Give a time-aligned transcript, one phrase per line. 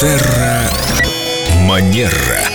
[0.00, 0.70] Терра
[1.66, 2.47] Манера.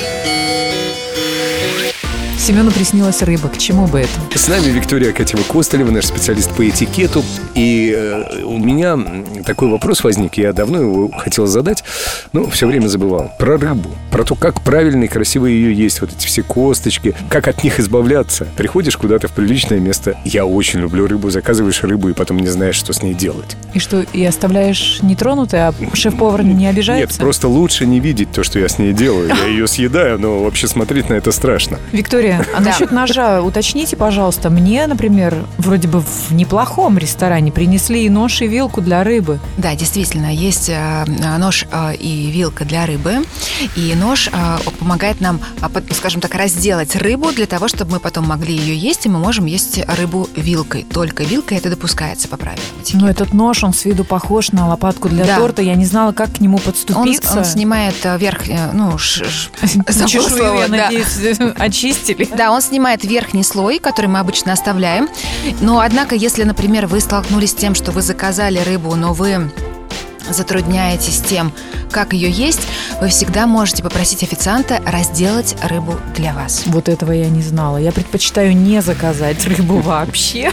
[2.44, 3.48] Семену приснилась рыба.
[3.48, 4.38] К чему бы это?
[4.38, 7.24] С нами Виктория Катева Костолева, наш специалист по этикету.
[7.56, 9.00] И э, у меня
[9.46, 11.86] такой вопрос возник, я давно его хотел задать,
[12.34, 13.32] но все время забывал.
[13.40, 17.48] Про рыбу, про то, как правильно и красиво ее есть, вот эти все косточки, как
[17.48, 18.46] от них избавляться.
[18.58, 22.76] Приходишь куда-то в приличное место, я очень люблю рыбу, заказываешь рыбу и потом не знаешь,
[22.76, 23.56] что с ней делать.
[23.74, 27.14] И что, и оставляешь нетронутой, а шеф-повар не обижается?
[27.14, 29.30] Нет, просто лучше не видеть то, что я с ней делаю.
[29.44, 31.80] Я ее съедаю, но вообще смотреть на это страшно.
[31.92, 34.50] Виктория, а насчет ножа уточните, пожалуйста.
[34.50, 39.40] Мне, например, вроде бы в неплохом ресторане принесли и нож, и вилку для рыбы.
[39.58, 41.06] Да, действительно, есть э,
[41.38, 43.26] нож э, и вилка для рыбы.
[43.76, 45.40] И нож э, помогает нам,
[45.92, 49.46] скажем так, разделать рыбу для того, чтобы мы потом могли ее есть, и мы можем
[49.46, 50.86] есть рыбу вилкой.
[50.92, 52.64] Только вилкой это допускается по правилам.
[52.94, 55.38] Но этот нож, он с виду похож на лопатку для Да.
[55.38, 55.62] торта.
[55.62, 57.38] Я не знала, как к нему Он, подступиться.
[57.38, 58.42] он снимает э, верх,
[58.74, 59.50] ну, ш- ш-
[60.08, 60.78] Чешую, я да.
[60.86, 62.23] надеюсь, очистили.
[62.36, 65.10] Да, он снимает верхний слой, который мы обычно оставляем.
[65.62, 69.52] Но, однако, если, например, вы столкнулись с тем, что вы заказали рыбу, но вы
[70.30, 71.52] затрудняетесь тем,
[71.92, 72.62] как ее есть,
[73.02, 76.64] вы всегда можете попросить официанта разделать рыбу для вас.
[76.66, 77.78] Вот этого я не знала.
[77.78, 80.52] Я предпочитаю не заказать рыбу вообще.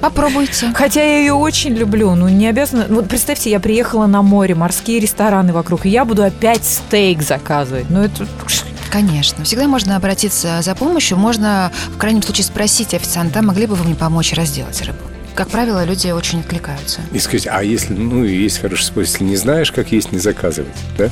[0.00, 0.72] Попробуйте.
[0.74, 2.86] Хотя я ее очень люблю, ну не обязана.
[2.88, 7.86] Вот представьте, я приехала на море, морские рестораны вокруг, и я буду опять стейк заказывать.
[7.88, 8.26] Ну это
[8.96, 9.44] Конечно.
[9.44, 11.18] Всегда можно обратиться за помощью.
[11.18, 14.98] Можно, в крайнем случае, спросить официанта, могли бы вы мне помочь разделать рыбу.
[15.34, 17.02] Как правило, люди очень откликаются.
[17.12, 20.72] И сказать, а если, ну, есть хороший способ, если не знаешь, как есть, не заказывать,
[20.96, 21.10] да?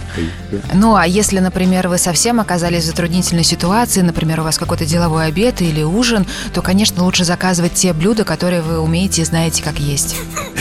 [0.73, 5.27] Ну, а если, например, вы совсем оказались в затруднительной ситуации, например, у вас какой-то деловой
[5.27, 9.79] обед или ужин, то, конечно, лучше заказывать те блюда, которые вы умеете и знаете, как
[9.79, 10.17] есть.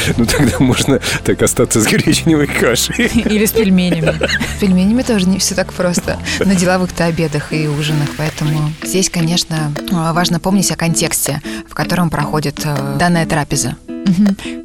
[0.18, 3.08] Ну, тогда можно так остаться с гречневой кашей.
[3.08, 4.14] или с пельменями.
[4.58, 8.10] С пельменями тоже не все так просто на деловых-то обедах и ужинах.
[8.18, 13.76] Поэтому здесь, конечно, важно помнить о контексте, в котором проходит э, данная трапеза.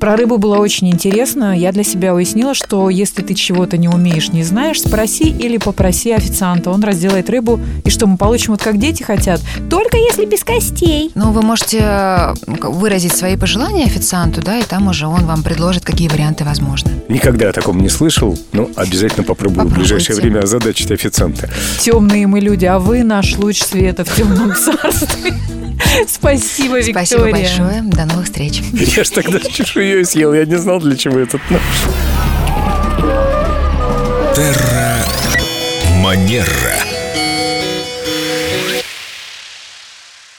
[0.01, 1.57] Про рыбу было очень интересно.
[1.57, 6.13] Я для себя уяснила, что если ты чего-то не умеешь, не знаешь, спроси или попроси
[6.13, 6.71] официанта.
[6.71, 9.41] Он разделает рыбу, и что мы получим, вот как дети хотят.
[9.71, 11.11] Только если без костей.
[11.15, 15.85] Ну, вы можете э, выразить свои пожелания официанту, да, и там уже он вам предложит,
[15.85, 16.91] какие варианты возможны.
[17.09, 19.81] Никогда о таком не слышал, но обязательно попробую в Попробуйте.
[19.95, 21.49] ближайшее время озадачить официанта.
[21.81, 25.35] Темные мы люди, а вы наш луч света в темном царстве.
[26.09, 27.07] Спасибо, Виктория.
[27.07, 27.83] Спасибо большое.
[27.83, 28.61] До новых встреч.
[28.73, 31.61] Я ж тогда чешуей съел, я не знал, для чего этот нож.
[34.35, 35.05] Терра
[36.03, 36.88] Манера.